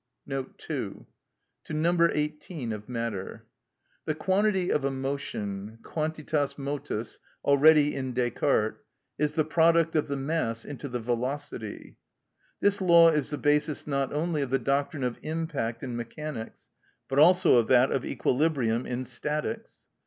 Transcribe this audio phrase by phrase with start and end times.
[0.27, 1.05] (2)
[1.65, 2.09] To No.
[2.11, 3.45] 18 of Matter.
[4.05, 8.79] The quantity of a motion (quantitas motus, already in Descartes)
[9.19, 11.97] is the product of the mass into the velocity.
[12.61, 16.63] This law is the basis not only of the doctrine of impact in mechanics,
[17.07, 19.83] but also of that of equilibrium in statics.